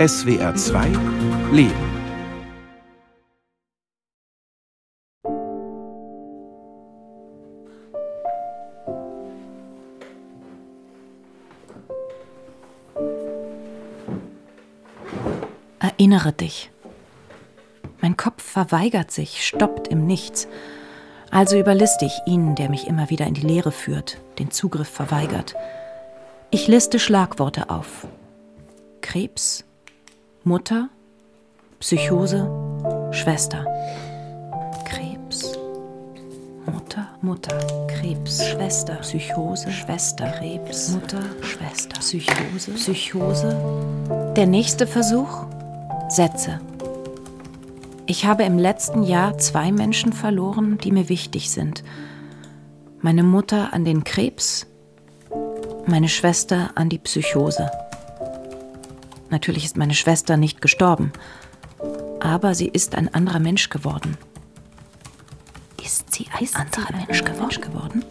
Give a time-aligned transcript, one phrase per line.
[0.00, 0.86] SWR 2
[1.52, 1.74] Leben.
[15.78, 16.70] Erinnere dich.
[18.00, 20.48] Mein Kopf verweigert sich, stoppt im Nichts.
[21.30, 25.54] Also überliste ich ihn, der mich immer wieder in die Leere führt, den Zugriff verweigert.
[26.50, 28.06] Ich liste Schlagworte auf.
[29.02, 29.66] Krebs,
[30.44, 30.88] Mutter,
[31.80, 32.48] Psychose,
[33.12, 33.66] Schwester.
[34.86, 35.52] Krebs,
[36.64, 44.32] Mutter, Mutter, Krebs, Schwester, Psychose, Schwester, Krebs, Mutter, Schwester, Psychose, Psychose.
[44.34, 45.44] Der nächste Versuch?
[46.08, 46.58] Sätze.
[48.06, 51.84] Ich habe im letzten Jahr zwei Menschen verloren, die mir wichtig sind.
[53.02, 54.66] Meine Mutter an den Krebs,
[55.84, 57.70] meine Schwester an die Psychose.
[59.30, 61.12] Natürlich ist meine Schwester nicht gestorben,
[62.20, 64.16] aber sie ist ein anderer Mensch geworden.
[65.82, 67.40] Ist sie ein ist anderer sie ein Mensch, geworden?
[67.40, 68.04] Mensch geworden?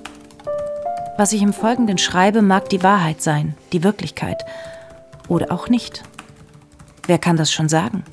[1.17, 4.44] Was ich im Folgenden schreibe, mag die Wahrheit sein, die Wirklichkeit.
[5.28, 6.03] Oder auch nicht.
[7.06, 8.04] Wer kann das schon sagen?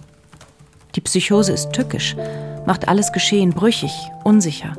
[0.97, 2.17] Die Psychose ist tückisch,
[2.67, 3.93] macht alles Geschehen brüchig,
[4.25, 4.73] unsicher.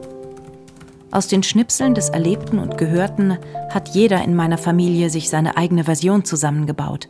[1.12, 3.38] Aus den Schnipseln des Erlebten und Gehörten
[3.70, 7.08] hat jeder in meiner Familie sich seine eigene Version zusammengebaut.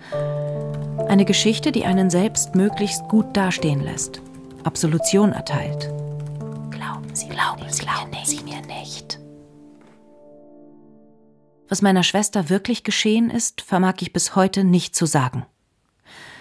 [1.08, 4.22] Eine Geschichte, die einen selbst möglichst gut dastehen lässt,
[4.66, 5.90] Absolution erteilt.
[6.70, 9.18] Glauben Sie, glauben Sie, glauben mir, Sie mir nicht.
[11.70, 15.46] Was meiner Schwester wirklich geschehen ist, vermag ich bis heute nicht zu sagen.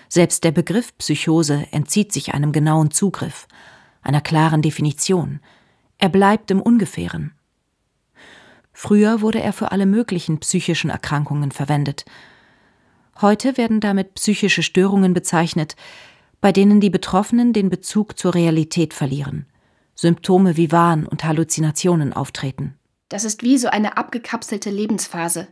[0.08, 3.46] Selbst der Begriff Psychose entzieht sich einem genauen Zugriff,
[4.02, 5.38] einer klaren Definition.
[5.98, 7.32] Er bleibt im Ungefähren.
[8.72, 12.04] Früher wurde er für alle möglichen psychischen Erkrankungen verwendet.
[13.20, 15.76] Heute werden damit psychische Störungen bezeichnet,
[16.40, 19.46] bei denen die Betroffenen den Bezug zur Realität verlieren,
[19.94, 22.78] Symptome wie Wahn und Halluzinationen auftreten.
[23.08, 25.48] Das ist wie so eine abgekapselte Lebensphase.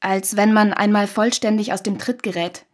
[0.00, 2.66] Als wenn man einmal vollständig aus dem Tritt gerät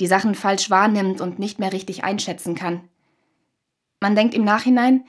[0.00, 2.80] die Sachen falsch wahrnimmt und nicht mehr richtig einschätzen kann.
[4.00, 5.04] Man denkt im Nachhinein,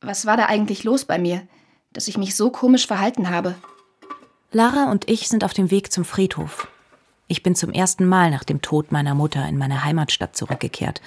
[0.00, 1.46] was war da eigentlich los bei mir,
[1.92, 3.54] dass ich mich so komisch verhalten habe?
[4.50, 6.68] Lara und ich sind auf dem Weg zum Friedhof.
[7.28, 11.02] Ich bin zum ersten Mal nach dem Tod meiner Mutter in meine Heimatstadt zurückgekehrt.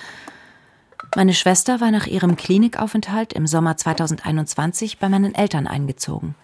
[1.16, 6.36] Meine Schwester war nach ihrem Klinikaufenthalt im Sommer 2021 bei meinen Eltern eingezogen.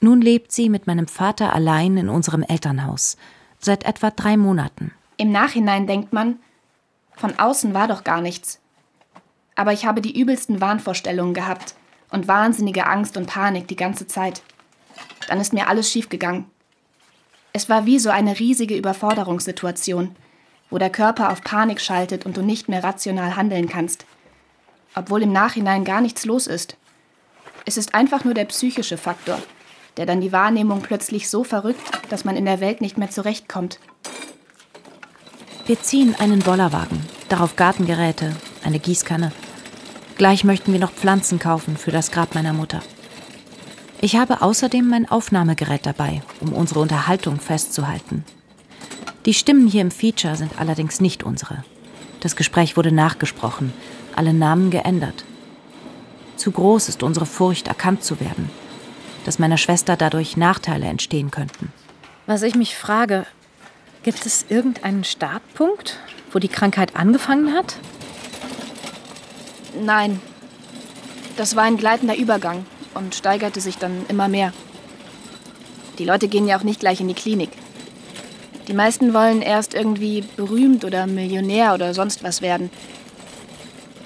[0.00, 3.16] Nun lebt sie mit meinem Vater allein in unserem Elternhaus,
[3.58, 4.92] seit etwa drei Monaten.
[5.16, 6.36] Im Nachhinein denkt man,
[7.16, 8.60] von außen war doch gar nichts.
[9.56, 11.74] Aber ich habe die übelsten Wahnvorstellungen gehabt
[12.10, 14.42] und wahnsinnige Angst und Panik die ganze Zeit.
[15.26, 16.44] Dann ist mir alles schiefgegangen.
[17.58, 20.14] Es war wie so eine riesige Überforderungssituation,
[20.70, 24.06] wo der Körper auf Panik schaltet und du nicht mehr rational handeln kannst.
[24.94, 26.76] Obwohl im Nachhinein gar nichts los ist.
[27.64, 29.42] Es ist einfach nur der psychische Faktor,
[29.96, 33.80] der dann die Wahrnehmung plötzlich so verrückt, dass man in der Welt nicht mehr zurechtkommt.
[35.66, 39.32] Wir ziehen einen Bollerwagen, darauf Gartengeräte, eine Gießkanne.
[40.16, 42.82] Gleich möchten wir noch Pflanzen kaufen für das Grab meiner Mutter.
[44.00, 48.24] Ich habe außerdem mein Aufnahmegerät dabei, um unsere Unterhaltung festzuhalten.
[49.26, 51.64] Die Stimmen hier im Feature sind allerdings nicht unsere.
[52.20, 53.72] Das Gespräch wurde nachgesprochen,
[54.14, 55.24] alle Namen geändert.
[56.36, 58.50] Zu groß ist unsere Furcht, erkannt zu werden,
[59.24, 61.72] dass meiner Schwester dadurch Nachteile entstehen könnten.
[62.26, 63.26] Was ich mich frage,
[64.04, 65.98] Gibt es irgendeinen Startpunkt,
[66.32, 67.76] wo die Krankheit angefangen hat?
[69.78, 70.20] Nein.
[71.36, 74.52] Das war ein gleitender Übergang und steigerte sich dann immer mehr.
[75.98, 77.50] Die Leute gehen ja auch nicht gleich in die Klinik.
[78.68, 82.70] Die meisten wollen erst irgendwie berühmt oder Millionär oder sonst was werden.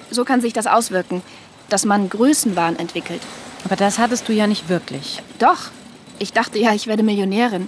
[0.09, 1.21] So kann sich das auswirken,
[1.69, 3.21] dass man Größenwahn entwickelt.
[3.65, 5.21] Aber das hattest du ja nicht wirklich.
[5.39, 5.71] Doch.
[6.19, 7.67] Ich dachte ja, ich werde Millionärin.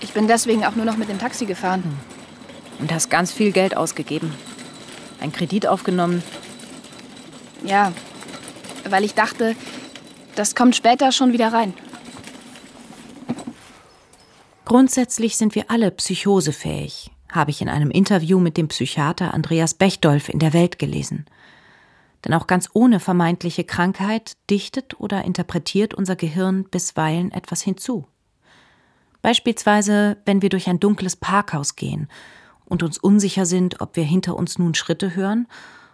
[0.00, 1.82] Ich bin deswegen auch nur noch mit dem Taxi gefahren.
[1.82, 1.98] Hm.
[2.78, 4.32] Und hast ganz viel Geld ausgegeben.
[5.20, 6.22] Ein Kredit aufgenommen.
[7.62, 7.92] Ja,
[8.88, 9.54] weil ich dachte,
[10.40, 11.74] das kommt später schon wieder rein.
[14.64, 20.30] Grundsätzlich sind wir alle psychosefähig, habe ich in einem Interview mit dem Psychiater Andreas Bechdolf
[20.30, 21.26] in der Welt gelesen.
[22.24, 28.06] Denn auch ganz ohne vermeintliche Krankheit dichtet oder interpretiert unser Gehirn bisweilen etwas hinzu.
[29.20, 32.08] Beispielsweise, wenn wir durch ein dunkles Parkhaus gehen
[32.64, 35.48] und uns unsicher sind, ob wir hinter uns nun Schritte hören,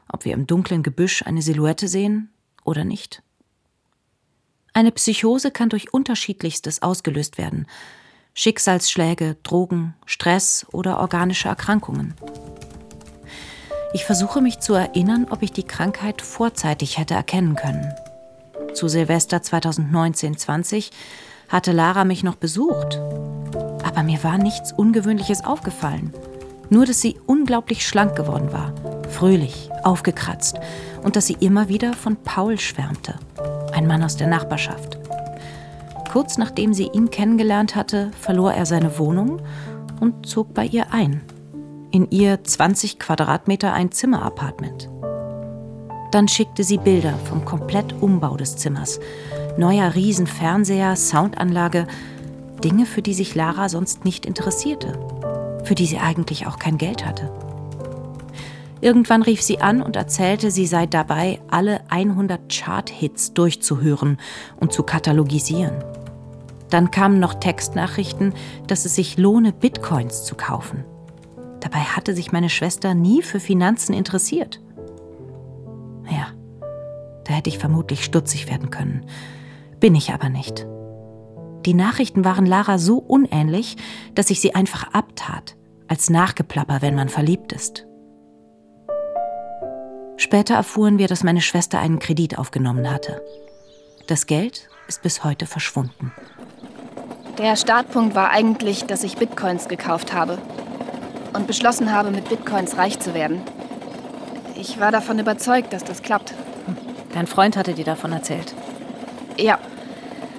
[0.09, 2.31] ob wir im dunklen Gebüsch eine Silhouette sehen
[2.63, 3.25] oder nicht.
[4.77, 7.67] Eine Psychose kann durch unterschiedlichstes ausgelöst werden.
[8.35, 12.13] Schicksalsschläge, Drogen, Stress oder organische Erkrankungen.
[13.95, 17.91] Ich versuche mich zu erinnern, ob ich die Krankheit vorzeitig hätte erkennen können.
[18.75, 20.91] Zu Silvester 2019-20
[21.49, 23.01] hatte Lara mich noch besucht.
[23.83, 26.13] Aber mir war nichts Ungewöhnliches aufgefallen.
[26.69, 28.75] Nur, dass sie unglaublich schlank geworden war,
[29.09, 30.59] fröhlich, aufgekratzt
[31.03, 33.19] und dass sie immer wieder von Paul schwärmte,
[33.77, 34.99] ein Mann aus der Nachbarschaft.
[36.11, 39.43] Kurz nachdem sie ihn kennengelernt hatte, verlor er seine Wohnung
[40.01, 41.21] und zog bei ihr ein.
[41.91, 44.89] In ihr 20 Quadratmeter ein Zimmerappartement.
[46.11, 48.99] Dann schickte sie Bilder vom Komplettumbau des Zimmers.
[49.59, 51.87] Neuer Riesenfernseher, Soundanlage,
[52.65, 54.99] Dinge, für die sich Lara sonst nicht interessierte,
[55.65, 57.31] für die sie eigentlich auch kein Geld hatte.
[58.81, 64.19] Irgendwann rief sie an und erzählte, sie sei dabei, alle 100 Chart-Hits durchzuhören
[64.61, 65.83] und zu katalogisieren.
[66.71, 68.35] Dann kamen noch Textnachrichten,
[68.67, 70.85] dass es sich lohne, Bitcoins zu kaufen.
[71.61, 74.61] Dabei hatte sich meine Schwester nie für Finanzen interessiert.
[76.11, 76.29] Ja,
[77.25, 79.07] da hätte ich vermutlich stutzig werden können.
[79.81, 80.67] Bin ich aber nicht.
[81.65, 83.77] Die Nachrichten waren Lara so unähnlich,
[84.15, 85.57] dass ich sie einfach abtat,
[85.89, 87.87] als Nachgeplapper, wenn man verliebt ist.
[90.17, 93.23] Später erfuhren wir, dass meine Schwester einen Kredit aufgenommen hatte.
[94.07, 96.13] Das Geld ist bis heute verschwunden.
[97.39, 100.39] Der Startpunkt war eigentlich, dass ich Bitcoins gekauft habe
[101.35, 103.43] und beschlossen habe, mit Bitcoins reich zu werden.
[104.55, 106.33] Ich war davon überzeugt, dass das klappt.
[107.13, 108.55] Dein Freund hatte dir davon erzählt.
[109.37, 109.59] Ja.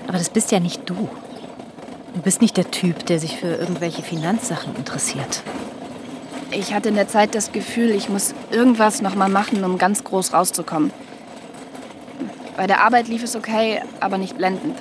[0.07, 1.09] Aber das bist ja nicht du.
[2.15, 5.43] Du bist nicht der Typ, der sich für irgendwelche Finanzsachen interessiert.
[6.51, 10.03] Ich hatte in der Zeit das Gefühl, ich muss irgendwas noch mal machen, um ganz
[10.03, 10.91] groß rauszukommen.
[12.55, 14.77] Bei der Arbeit lief es okay, aber nicht blendend.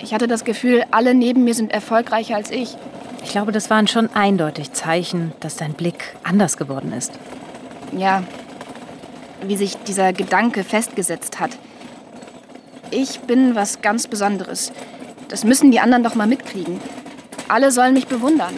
[0.00, 2.76] Ich hatte das Gefühl, alle neben mir sind erfolgreicher als ich.
[3.24, 7.12] Ich glaube, das waren schon eindeutig Zeichen, dass dein Blick anders geworden ist.
[7.92, 8.22] Ja,
[9.42, 11.50] wie sich dieser Gedanke festgesetzt hat.
[12.90, 14.72] Ich bin was ganz Besonderes.
[15.28, 16.80] Das müssen die anderen doch mal mitkriegen.
[17.48, 18.54] Alle sollen mich bewundern.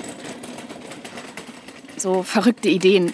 [2.00, 3.12] So verrückte Ideen.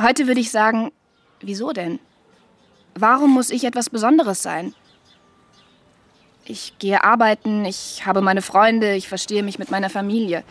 [0.00, 0.92] Heute würde ich sagen,
[1.40, 1.98] wieso denn?
[2.94, 4.72] Warum muss ich etwas Besonderes sein?
[6.44, 10.44] Ich gehe arbeiten, ich habe meine Freunde, ich verstehe mich mit meiner Familie.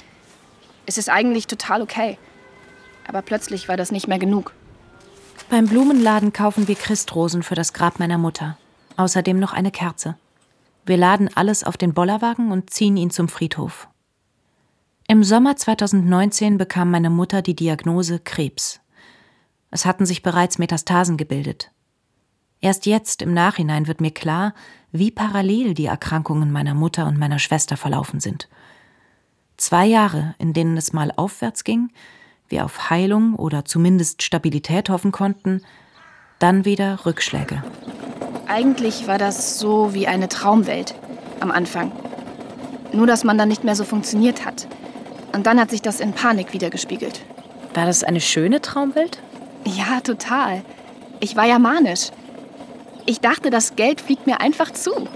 [0.86, 2.18] Es ist eigentlich total okay.
[3.08, 4.54] Aber plötzlich war das nicht mehr genug.
[5.50, 8.58] Beim Blumenladen kaufen wir Christrosen für das Grab meiner Mutter.
[8.98, 10.18] Außerdem noch eine Kerze.
[10.86, 13.88] Wir laden alles auf den Bollerwagen und ziehen ihn zum Friedhof.
[15.12, 18.80] Im Sommer 2019 bekam meine Mutter die Diagnose Krebs.
[19.70, 21.70] Es hatten sich bereits Metastasen gebildet.
[22.62, 24.54] Erst jetzt im Nachhinein wird mir klar,
[24.94, 28.48] wie parallel die Erkrankungen meiner Mutter und meiner Schwester verlaufen sind.
[29.58, 31.90] Zwei Jahre, in denen es mal aufwärts ging,
[32.48, 35.62] wir auf Heilung oder zumindest Stabilität hoffen konnten,
[36.40, 37.62] dann wieder Rückschläge.
[38.48, 40.96] Eigentlich war das so wie eine Traumwelt
[41.42, 41.92] am Anfang.
[42.94, 44.70] Nur, dass man dann nicht mehr so funktioniert hat.
[45.34, 47.22] Und dann hat sich das in Panik wiedergespiegelt.
[47.74, 49.20] War das eine schöne Traumwelt?
[49.66, 50.64] Ja, total.
[51.20, 52.10] Ich war ja manisch.
[53.06, 55.08] Ich dachte, das Geld fliegt mir einfach zu.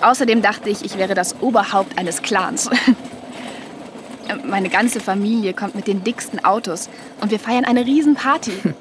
[0.00, 2.70] Außerdem dachte ich, ich wäre das Oberhaupt eines Clans.
[4.44, 6.88] Meine ganze Familie kommt mit den dicksten Autos
[7.20, 8.52] und wir feiern eine Riesenparty.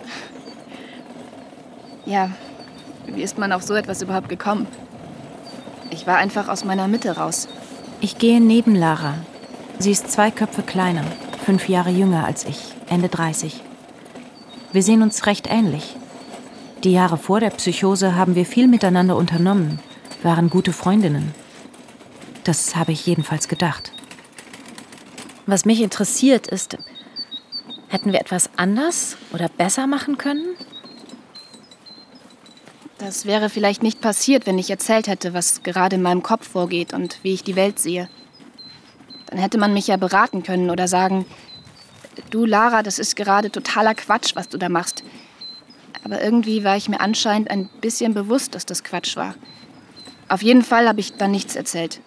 [2.05, 2.31] ja,
[3.05, 4.65] wie ist man auf so etwas überhaupt gekommen?
[5.89, 7.47] Ich war einfach aus meiner Mitte raus.
[8.00, 9.15] Ich gehe neben Lara.
[9.81, 11.03] Sie ist zwei Köpfe kleiner,
[11.43, 13.63] fünf Jahre jünger als ich, Ende 30.
[14.71, 15.95] Wir sehen uns recht ähnlich.
[16.83, 19.79] Die Jahre vor der Psychose haben wir viel miteinander unternommen,
[20.21, 21.33] waren gute Freundinnen.
[22.43, 23.91] Das habe ich jedenfalls gedacht.
[25.47, 26.77] Was mich interessiert ist,
[27.88, 30.45] hätten wir etwas anders oder besser machen können?
[33.00, 36.93] Das wäre vielleicht nicht passiert, wenn ich erzählt hätte, was gerade in meinem Kopf vorgeht
[36.93, 38.09] und wie ich die Welt sehe.
[39.31, 41.25] Dann hätte man mich ja beraten können oder sagen,
[42.29, 45.03] du Lara, das ist gerade totaler Quatsch, was du da machst.
[46.03, 49.35] Aber irgendwie war ich mir anscheinend ein bisschen bewusst, dass das Quatsch war.
[50.27, 52.01] Auf jeden Fall habe ich dann nichts erzählt.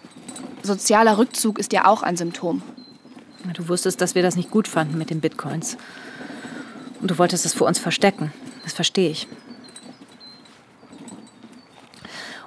[0.61, 2.61] Sozialer Rückzug ist ja auch ein Symptom.
[3.53, 5.77] Du wusstest, dass wir das nicht gut fanden mit den Bitcoins.
[7.01, 8.33] Und du wolltest es vor uns verstecken.
[8.63, 9.27] Das verstehe ich.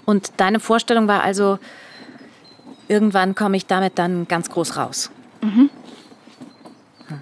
[0.04, 1.58] Und deine Vorstellung war also,
[2.88, 5.10] irgendwann komme ich damit dann ganz groß raus.
[5.42, 5.70] Mhm.
[7.06, 7.20] Hm.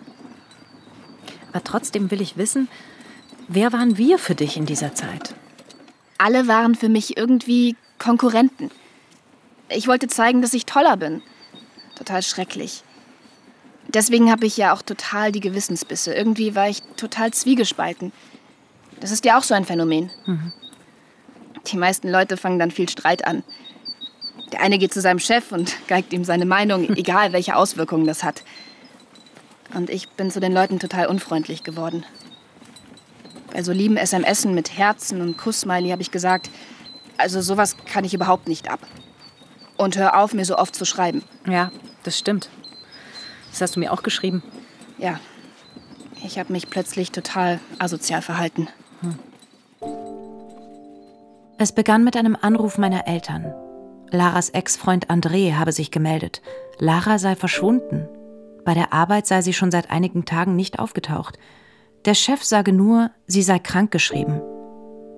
[1.53, 2.69] Aber trotzdem will ich wissen,
[3.49, 5.35] wer waren wir für dich in dieser Zeit?
[6.19, 8.71] Alle waren für mich irgendwie Konkurrenten.
[9.69, 11.23] Ich wollte zeigen, dass ich toller bin.
[11.97, 12.83] Total schrecklich.
[13.89, 16.13] deswegen habe ich ja auch total die Gewissensbisse.
[16.13, 18.13] Irgendwie war ich total zwiegespalten.
[19.01, 20.11] Das ist ja auch so ein Phänomen.
[20.27, 20.53] Mhm.
[21.67, 23.43] Die meisten Leute fangen dann viel Streit an.
[24.57, 28.25] Der eine geht zu seinem Chef und geigt ihm seine Meinung, egal welche Auswirkungen das
[28.25, 28.43] hat.
[29.75, 32.07] Und ich bin zu den Leuten total unfreundlich geworden.
[33.53, 36.49] Bei so lieben SMSen mit Herzen und Kussmiley habe ich gesagt,
[37.19, 38.81] also sowas kann ich überhaupt nicht ab.
[39.77, 41.23] Und hör auf, mir so oft zu schreiben.
[41.47, 41.71] Ja,
[42.03, 42.49] das stimmt.
[43.51, 44.43] Das hast du mir auch geschrieben.
[44.97, 45.21] Ja.
[46.25, 48.69] Ich habe mich plötzlich total asozial verhalten.
[49.03, 49.19] Hm.
[51.59, 53.55] Es begann mit einem Anruf meiner Eltern.
[54.17, 56.41] Laras Ex-Freund André habe sich gemeldet.
[56.79, 58.09] Lara sei verschwunden.
[58.65, 61.39] Bei der Arbeit sei sie schon seit einigen Tagen nicht aufgetaucht.
[62.07, 64.41] Der Chef sage nur, sie sei krankgeschrieben.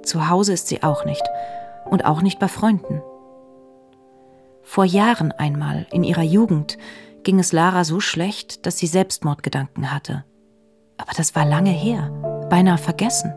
[0.02, 1.22] Zu Hause ist sie auch nicht.
[1.86, 3.00] Und auch nicht bei Freunden.
[4.62, 6.76] Vor Jahren einmal, in ihrer Jugend,
[7.22, 10.24] ging es Lara so schlecht, dass sie Selbstmordgedanken hatte.
[10.98, 12.10] Aber das war lange her,
[12.50, 13.32] beinahe vergessen.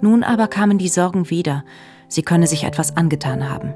[0.00, 1.64] Nun aber kamen die Sorgen wieder,
[2.08, 3.74] sie könne sich etwas angetan haben.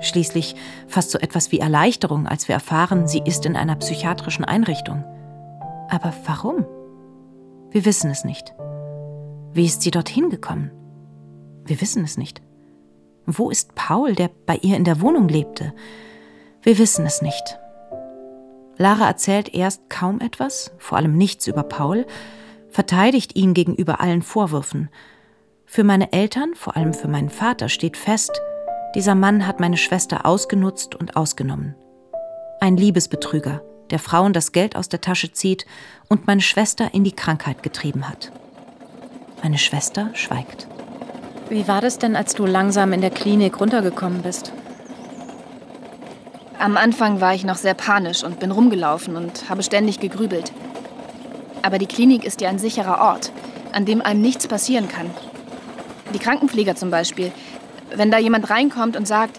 [0.00, 5.04] Schließlich fast so etwas wie Erleichterung, als wir erfahren, sie ist in einer psychiatrischen Einrichtung.
[5.88, 6.66] Aber warum?
[7.70, 8.54] Wir wissen es nicht.
[9.52, 10.70] Wie ist sie dorthin gekommen?
[11.64, 12.40] Wir wissen es nicht.
[13.26, 15.72] Wo ist Paul, der bei ihr in der Wohnung lebte?
[16.62, 17.58] Wir wissen es nicht.
[18.76, 22.06] Lara erzählt erst kaum etwas, vor allem nichts über Paul,
[22.70, 24.88] verteidigt ihn gegenüber allen Vorwürfen.
[25.66, 28.40] Für meine Eltern, vor allem für meinen Vater, steht fest,
[28.94, 31.76] dieser Mann hat meine Schwester ausgenutzt und ausgenommen.
[32.60, 35.66] Ein Liebesbetrüger, der Frauen das Geld aus der Tasche zieht
[36.08, 38.32] und meine Schwester in die Krankheit getrieben hat.
[39.42, 40.66] Meine Schwester schweigt.
[41.48, 44.52] Wie war das denn, als du langsam in der Klinik runtergekommen bist?
[46.58, 50.52] Am Anfang war ich noch sehr panisch und bin rumgelaufen und habe ständig gegrübelt.
[51.62, 53.32] Aber die Klinik ist ja ein sicherer Ort,
[53.72, 55.10] an dem einem nichts passieren kann.
[56.12, 57.32] Die Krankenpfleger zum Beispiel,
[57.94, 59.38] wenn da jemand reinkommt und sagt,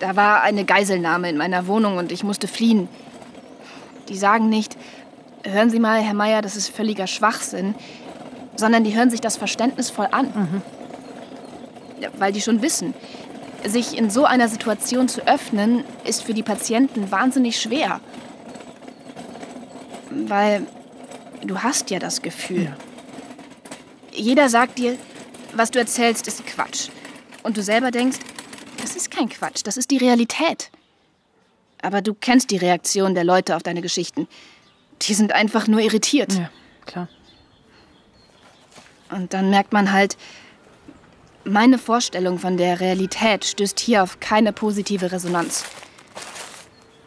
[0.00, 2.88] da war eine Geiselnahme in meiner Wohnung und ich musste fliehen,
[4.08, 4.76] die sagen nicht,
[5.44, 7.74] hören Sie mal, Herr Meier, das ist völliger Schwachsinn,
[8.56, 10.26] sondern die hören sich das verständnisvoll an.
[10.26, 10.62] Mhm
[12.18, 12.94] weil die schon wissen,
[13.64, 18.00] sich in so einer Situation zu öffnen, ist für die Patienten wahnsinnig schwer.
[20.10, 20.66] Weil
[21.42, 22.64] du hast ja das Gefühl.
[22.64, 22.76] Ja.
[24.12, 24.96] Jeder sagt dir,
[25.54, 26.88] was du erzählst, ist Quatsch.
[27.44, 28.18] Und du selber denkst,
[28.80, 30.70] das ist kein Quatsch, das ist die Realität.
[31.82, 34.26] Aber du kennst die Reaktion der Leute auf deine Geschichten.
[35.02, 36.32] Die sind einfach nur irritiert.
[36.32, 36.50] Ja,
[36.86, 37.08] klar.
[39.10, 40.16] Und dann merkt man halt,
[41.44, 45.64] meine Vorstellung von der Realität stößt hier auf keine positive Resonanz.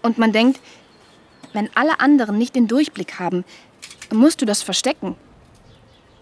[0.03, 0.61] Und man denkt,
[1.53, 3.43] wenn alle anderen nicht den Durchblick haben,
[4.13, 5.15] musst du das verstecken.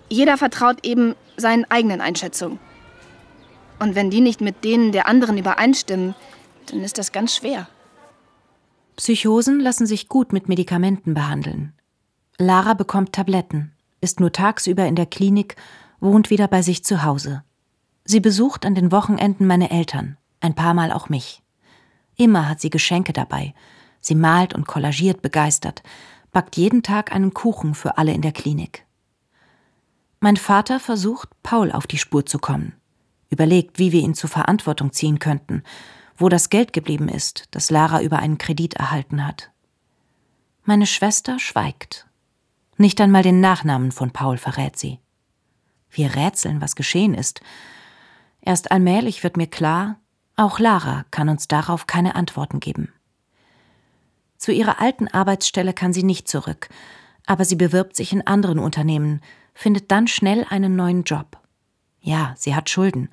[0.07, 2.60] Jeder vertraut eben seinen eigenen Einschätzungen.
[3.79, 6.15] Und wenn die nicht mit denen der anderen übereinstimmen,
[6.67, 7.67] dann ist das ganz schwer.
[8.96, 11.74] Psychosen lassen sich gut mit Medikamenten behandeln.
[12.38, 15.55] Lara bekommt Tabletten, ist nur tagsüber in der Klinik,
[16.00, 17.44] wohnt wieder bei sich zu Hause.
[18.05, 21.41] Sie besucht an den Wochenenden meine Eltern, ein paar Mal auch mich.
[22.15, 23.53] Immer hat sie Geschenke dabei.
[24.00, 25.82] Sie malt und kollagiert begeistert,
[26.32, 28.86] backt jeden Tag einen Kuchen für alle in der Klinik.
[30.20, 32.74] Mein Vater versucht, Paul auf die Spur zu kommen,
[33.29, 35.63] überlegt, wie wir ihn zur Verantwortung ziehen könnten,
[36.17, 39.51] wo das Geld geblieben ist, das Lara über einen Kredit erhalten hat.
[40.63, 42.08] Meine Schwester schweigt.
[42.77, 45.00] Nicht einmal den Nachnamen von Paul verrät sie.
[45.89, 47.41] Wir rätseln, was geschehen ist,
[48.46, 50.00] Erst allmählich wird mir klar,
[50.36, 52.94] auch Lara kann uns darauf keine Antworten geben.
[54.38, 56.70] Zu ihrer alten Arbeitsstelle kann sie nicht zurück,
[57.25, 59.22] aber sie bewirbt sich in anderen Unternehmen,
[59.55, 61.39] findet dann schnell einen neuen Job.
[62.05, 63.09] Ja, sie hat Schulden,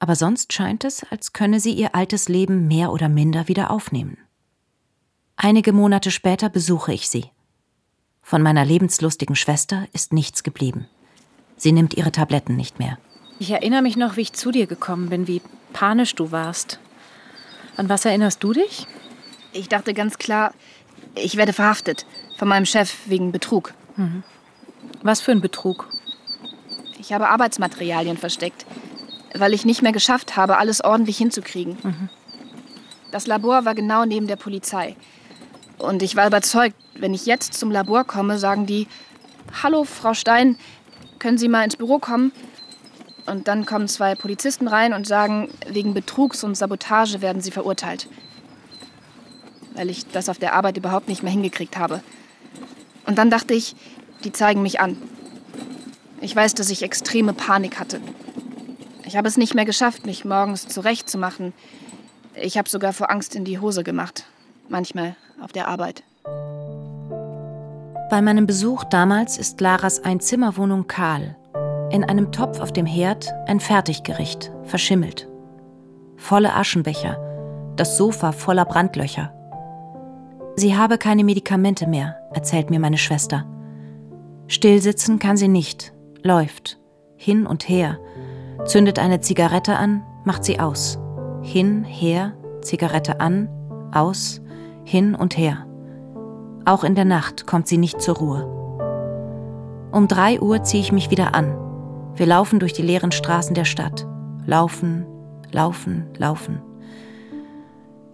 [0.00, 4.18] aber sonst scheint es, als könne sie ihr altes Leben mehr oder minder wieder aufnehmen.
[5.36, 7.30] Einige Monate später besuche ich sie.
[8.20, 10.86] Von meiner lebenslustigen Schwester ist nichts geblieben.
[11.56, 12.98] Sie nimmt ihre Tabletten nicht mehr.
[13.38, 15.40] Ich erinnere mich noch, wie ich zu dir gekommen bin, wie
[15.72, 16.78] panisch du warst.
[17.78, 18.86] An was erinnerst du dich?
[19.52, 20.52] Ich dachte ganz klar,
[21.14, 22.04] ich werde verhaftet
[22.36, 23.72] von meinem Chef wegen Betrug.
[23.96, 24.22] Mhm.
[25.02, 25.88] Was für ein Betrug?
[27.08, 28.66] Ich habe Arbeitsmaterialien versteckt,
[29.34, 32.10] weil ich nicht mehr geschafft habe, alles ordentlich hinzukriegen.
[33.10, 34.94] Das Labor war genau neben der Polizei.
[35.78, 38.88] Und ich war überzeugt, wenn ich jetzt zum Labor komme, sagen die,
[39.62, 40.58] Hallo, Frau Stein,
[41.18, 42.30] können Sie mal ins Büro kommen?
[43.24, 48.06] Und dann kommen zwei Polizisten rein und sagen, wegen Betrugs und Sabotage werden sie verurteilt.
[49.72, 52.02] weil ich das auf der Arbeit überhaupt nicht mehr hingekriegt habe.
[53.06, 53.76] Und dann dachte ich,
[54.24, 54.98] die zeigen mich an.
[56.20, 58.00] Ich weiß, dass ich extreme Panik hatte.
[59.04, 61.52] Ich habe es nicht mehr geschafft, mich morgens zurechtzumachen.
[62.34, 64.24] Ich habe sogar vor Angst in die Hose gemacht.
[64.68, 66.02] Manchmal auf der Arbeit.
[68.10, 71.36] Bei meinem Besuch damals ist Laras Einzimmerwohnung kahl.
[71.90, 75.28] In einem Topf auf dem Herd ein Fertiggericht, verschimmelt.
[76.16, 77.18] Volle Aschenbecher,
[77.76, 79.32] das Sofa voller Brandlöcher.
[80.56, 83.46] Sie habe keine Medikamente mehr, erzählt mir meine Schwester.
[84.48, 85.92] Stillsitzen kann sie nicht,
[86.28, 86.78] läuft,
[87.16, 87.98] hin und her,
[88.66, 90.98] zündet eine Zigarette an, macht sie aus.
[91.42, 93.48] Hin, her, Zigarette an,
[93.92, 94.40] aus,
[94.84, 95.66] hin und her.
[96.64, 98.44] Auch in der Nacht kommt sie nicht zur Ruhe.
[99.90, 101.56] Um drei Uhr ziehe ich mich wieder an.
[102.14, 104.06] Wir laufen durch die leeren Straßen der Stadt.
[104.44, 105.06] Laufen,
[105.50, 106.60] laufen, laufen.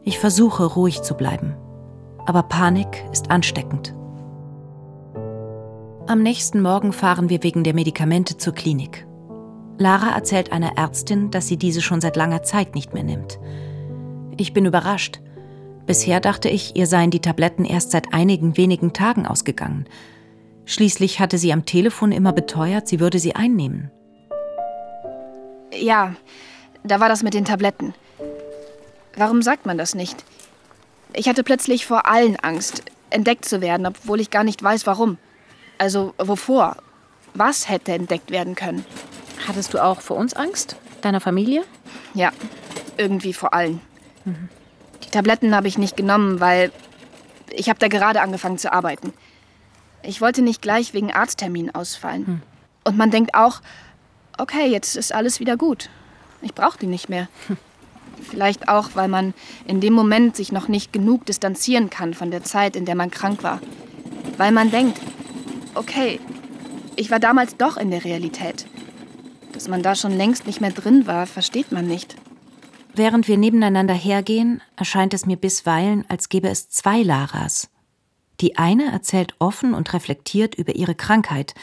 [0.05, 1.57] Ich versuche ruhig zu bleiben.
[2.27, 3.93] Aber Panik ist ansteckend.
[6.07, 9.07] Am nächsten Morgen fahren wir wegen der Medikamente zur Klinik.
[9.79, 13.39] Lara erzählt einer Ärztin, dass sie diese schon seit langer Zeit nicht mehr nimmt.
[14.37, 15.21] Ich bin überrascht.
[15.87, 19.87] Bisher dachte ich, ihr seien die Tabletten erst seit einigen wenigen Tagen ausgegangen.
[20.67, 23.91] Schließlich hatte sie am Telefon immer beteuert, sie würde sie einnehmen.
[25.73, 26.17] Ja,
[26.83, 27.95] da war das mit den Tabletten.
[29.17, 30.23] Warum sagt man das nicht?
[31.15, 35.17] Ich hatte plötzlich vor allen Angst, entdeckt zu werden, obwohl ich gar nicht weiß, warum.
[35.79, 36.77] Also wovor?
[37.35, 38.85] Was hätte entdeckt werden können?
[39.47, 40.77] Hattest du auch vor uns Angst?
[41.03, 41.65] Deiner Familie?
[42.15, 42.33] Ja,
[42.97, 43.81] irgendwie vor allen.
[44.25, 44.49] Mhm.
[45.05, 46.71] Die Tabletten habe ich nicht genommen, weil
[47.51, 49.13] ich habe da gerade angefangen zu arbeiten.
[50.03, 52.27] Ich wollte nicht gleich wegen Arzttermin ausfallen.
[52.27, 52.43] Hm.
[52.85, 53.61] Und man denkt auch,
[54.39, 55.89] okay, jetzt ist alles wieder gut.
[56.43, 57.29] Ich brauche die nicht mehr.
[57.47, 57.57] Hm.
[58.31, 59.35] Vielleicht auch, weil man
[59.67, 63.11] in dem Moment sich noch nicht genug distanzieren kann von der Zeit, in der man
[63.11, 63.61] krank war.
[64.37, 65.01] Weil man denkt,
[65.75, 66.21] okay,
[66.97, 68.67] ich war damals doch in der Realität.
[69.53, 72.17] Dass man da schon längst nicht mehr drin war, versteht man nicht.
[72.95, 77.69] Während wir nebeneinander hergehen, erscheint es mir bisweilen, als gäbe es zwei Laras.
[78.41, 81.55] Die eine erzählt offen und reflektiert über ihre Krankheit,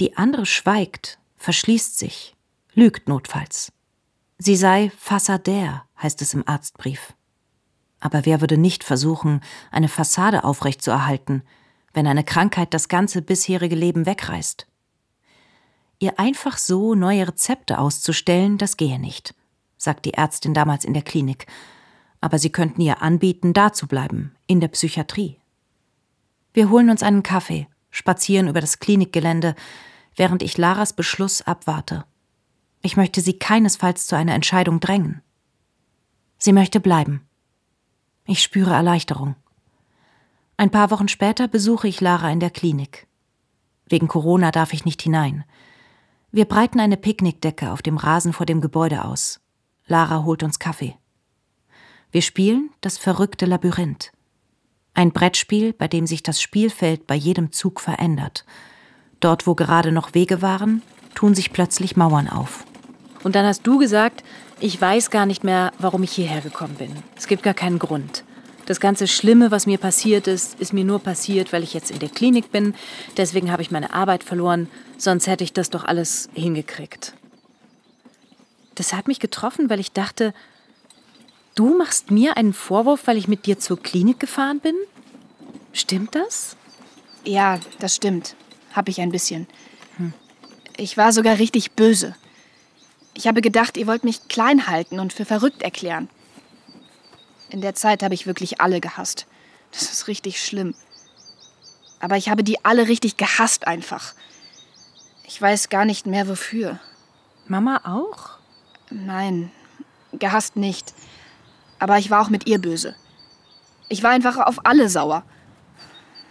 [0.00, 2.34] die andere schweigt, verschließt sich,
[2.72, 3.72] lügt notfalls.
[4.38, 7.14] Sie sei Fassadär, heißt es im Arztbrief.
[8.00, 11.42] Aber wer würde nicht versuchen, eine Fassade aufrechtzuerhalten,
[11.92, 14.66] wenn eine Krankheit das ganze bisherige Leben wegreißt?
[15.98, 19.34] Ihr einfach so neue Rezepte auszustellen, das gehe nicht,
[19.76, 21.46] sagt die Ärztin damals in der Klinik.
[22.20, 25.38] Aber sie könnten ihr anbieten, da zu bleiben, in der Psychiatrie.
[26.52, 29.54] Wir holen uns einen Kaffee, spazieren über das Klinikgelände,
[30.14, 32.04] während ich Laras Beschluss abwarte.
[32.82, 35.22] Ich möchte sie keinesfalls zu einer Entscheidung drängen.
[36.38, 37.26] Sie möchte bleiben.
[38.24, 39.34] Ich spüre Erleichterung.
[40.60, 43.06] Ein paar Wochen später besuche ich Lara in der Klinik.
[43.86, 45.44] Wegen Corona darf ich nicht hinein.
[46.32, 49.40] Wir breiten eine Picknickdecke auf dem Rasen vor dem Gebäude aus.
[49.86, 50.96] Lara holt uns Kaffee.
[52.10, 54.10] Wir spielen das verrückte Labyrinth.
[54.94, 58.44] Ein Brettspiel, bei dem sich das Spielfeld bei jedem Zug verändert.
[59.20, 60.82] Dort, wo gerade noch Wege waren,
[61.14, 62.64] tun sich plötzlich Mauern auf.
[63.22, 64.24] Und dann hast du gesagt,
[64.58, 66.96] ich weiß gar nicht mehr, warum ich hierher gekommen bin.
[67.16, 68.24] Es gibt gar keinen Grund.
[68.68, 72.00] Das ganze Schlimme, was mir passiert ist, ist mir nur passiert, weil ich jetzt in
[72.00, 72.74] der Klinik bin.
[73.16, 74.68] Deswegen habe ich meine Arbeit verloren.
[74.98, 77.14] Sonst hätte ich das doch alles hingekriegt.
[78.74, 80.34] Das hat mich getroffen, weil ich dachte,
[81.54, 84.74] du machst mir einen Vorwurf, weil ich mit dir zur Klinik gefahren bin?
[85.72, 86.54] Stimmt das?
[87.24, 88.36] Ja, das stimmt.
[88.74, 89.46] Hab ich ein bisschen.
[90.76, 92.14] Ich war sogar richtig böse.
[93.14, 96.10] Ich habe gedacht, ihr wollt mich klein halten und für verrückt erklären.
[97.50, 99.26] In der Zeit habe ich wirklich alle gehasst.
[99.72, 100.74] Das ist richtig schlimm.
[102.00, 104.14] Aber ich habe die alle richtig gehasst einfach.
[105.24, 106.78] Ich weiß gar nicht mehr wofür.
[107.46, 108.38] Mama auch?
[108.90, 109.50] Nein,
[110.12, 110.94] gehasst nicht.
[111.78, 112.94] Aber ich war auch mit ihr böse.
[113.88, 115.22] Ich war einfach auf alle sauer.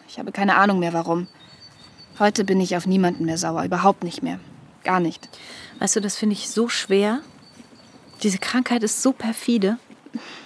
[0.08, 1.28] Ich habe keine Ahnung mehr warum.
[2.20, 4.40] Heute bin ich auf niemanden mehr sauer, überhaupt nicht mehr.
[4.84, 5.28] Gar nicht.
[5.80, 7.22] Weißt du, das finde ich so schwer.
[8.24, 9.78] Diese Krankheit ist so perfide.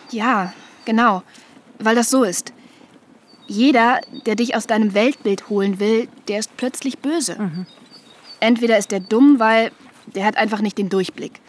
[0.10, 0.53] Ja,
[0.86, 1.24] genau.
[1.80, 2.54] Weil das so ist.
[3.48, 7.41] Jeder, der dich aus deinem Weltbild holen will, der ist plötzlich böse.
[7.41, 7.65] Mhm.
[8.39, 9.72] Entweder ist er dumm, weil
[10.15, 11.41] der hat einfach nicht den Durchblick.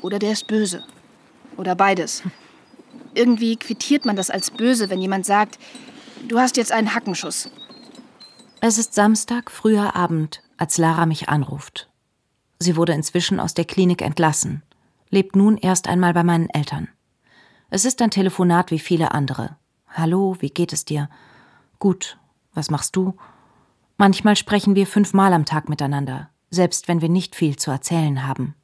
[0.00, 0.82] Oder der ist böse.
[1.56, 2.22] Oder beides.
[3.14, 5.58] Irgendwie quittiert man das als böse, wenn jemand sagt,
[6.28, 7.50] du hast jetzt einen Hackenschuss.
[8.60, 11.88] Es ist Samstag, früher Abend, als Lara mich anruft.
[12.58, 14.62] Sie wurde inzwischen aus der Klinik entlassen,
[15.10, 16.88] lebt nun erst einmal bei meinen Eltern.
[17.70, 19.56] Es ist ein Telefonat wie viele andere,
[19.96, 21.08] Hallo, wie geht es dir?
[21.78, 22.18] Gut,
[22.52, 23.14] was machst du?
[23.96, 28.56] Manchmal sprechen wir fünfmal am Tag miteinander, selbst wenn wir nicht viel zu erzählen haben.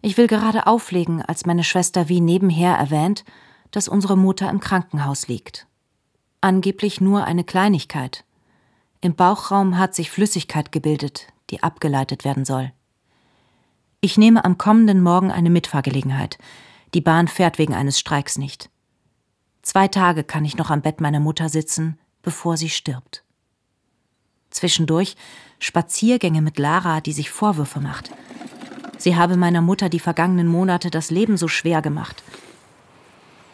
[0.00, 3.26] Ich will gerade auflegen, als meine Schwester wie nebenher erwähnt,
[3.72, 5.66] dass unsere Mutter im Krankenhaus liegt.
[6.40, 8.24] Angeblich nur eine Kleinigkeit.
[9.02, 12.72] Im Bauchraum hat sich Flüssigkeit gebildet, die abgeleitet werden soll.
[14.00, 16.38] Ich nehme am kommenden Morgen eine Mitfahrgelegenheit.
[16.94, 18.70] Die Bahn fährt wegen eines Streiks nicht.
[19.62, 23.22] Zwei Tage kann ich noch am Bett meiner Mutter sitzen, bevor sie stirbt.
[24.50, 25.16] Zwischendurch
[25.58, 28.10] Spaziergänge mit Lara, die sich Vorwürfe macht.
[28.96, 32.22] Sie habe meiner Mutter die vergangenen Monate das Leben so schwer gemacht.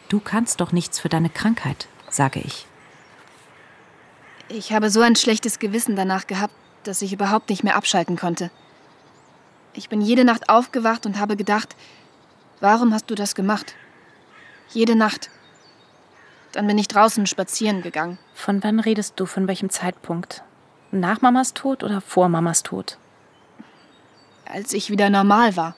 [0.08, 2.66] Du kannst doch nichts für deine Krankheit, sage ich.
[4.48, 8.50] Ich habe so ein schlechtes Gewissen danach gehabt, dass ich überhaupt nicht mehr abschalten konnte.
[9.72, 11.74] Ich bin jede Nacht aufgewacht und habe gedacht,
[12.60, 13.74] warum hast du das gemacht?
[14.70, 15.30] Jede Nacht.
[16.52, 18.18] Dann bin ich draußen spazieren gegangen.
[18.32, 19.26] Von wann redest du?
[19.26, 20.42] Von welchem Zeitpunkt?
[20.90, 22.98] Nach Mamas Tod oder vor Mamas Tod?
[24.46, 25.74] Als ich wieder normal war.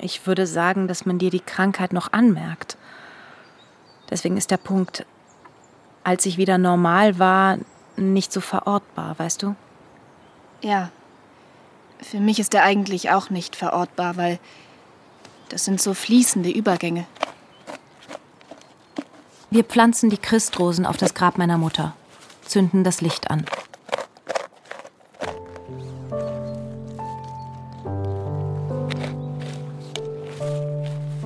[0.00, 2.76] Ich würde sagen, dass man dir die Krankheit noch anmerkt.
[4.10, 5.06] Deswegen ist der Punkt,
[6.04, 7.58] als ich wieder normal war,
[7.96, 9.54] nicht so verortbar, weißt du?
[10.60, 10.90] Ja.
[12.00, 14.38] Für mich ist er eigentlich auch nicht verortbar, weil
[15.52, 17.04] das sind so fließende Übergänge.
[19.50, 21.94] Wir pflanzen die Christrosen auf das Grab meiner Mutter,
[22.46, 23.44] zünden das Licht an.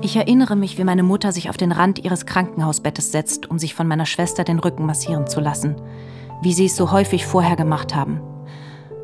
[0.02, 3.74] Ich erinnere mich, wie meine Mutter sich auf den Rand ihres Krankenhausbettes setzt, um sich
[3.74, 5.76] von meiner Schwester den Rücken massieren zu lassen,
[6.42, 8.20] wie sie es so häufig vorher gemacht haben.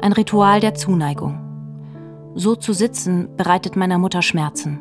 [0.01, 1.39] Ein Ritual der Zuneigung.
[2.35, 4.81] So zu sitzen bereitet meiner Mutter Schmerzen.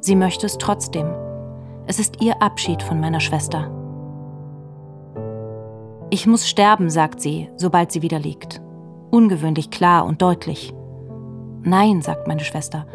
[0.00, 1.06] Sie möchte es trotzdem.
[1.86, 3.70] Es ist ihr Abschied von meiner Schwester.
[6.10, 8.60] Ich muss sterben, sagt sie, sobald sie wieder liegt.
[9.10, 10.72] Ungewöhnlich klar und deutlich.
[11.62, 12.86] Nein, sagt meine Schwester.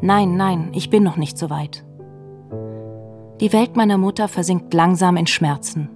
[0.00, 1.84] Nein, nein, ich bin noch nicht so weit.
[3.40, 5.88] Die Welt meiner Mutter versinkt langsam in Schmerzen.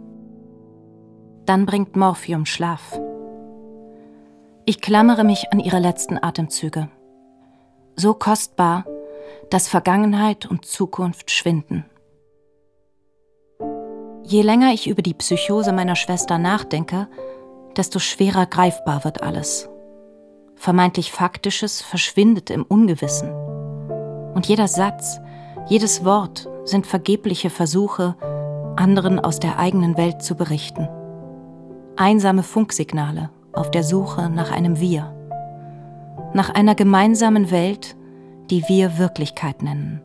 [1.44, 3.00] Dann bringt Morphium Schlaf.
[4.64, 6.88] Ich klammere mich an ihre letzten Atemzüge.
[7.96, 8.84] So kostbar,
[9.52, 11.84] dass Vergangenheit und Zukunft schwinden.
[14.22, 17.06] Je länger ich über die Psychose meiner Schwester nachdenke,
[17.76, 19.68] desto schwerer greifbar wird alles.
[20.54, 23.30] Vermeintlich Faktisches verschwindet im Ungewissen.
[24.32, 25.20] Und jeder Satz,
[25.68, 28.16] jedes Wort sind vergebliche Versuche,
[28.76, 30.88] anderen aus der eigenen Welt zu berichten.
[31.96, 35.14] Einsame Funksignale auf der Suche nach einem Wir.
[36.32, 37.96] Nach einer gemeinsamen Welt,
[38.52, 40.02] die wir Wirklichkeit nennen.